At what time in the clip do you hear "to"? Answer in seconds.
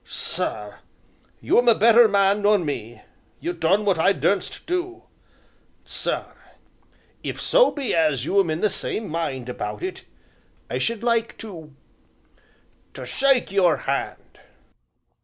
11.45-11.75, 12.95-13.05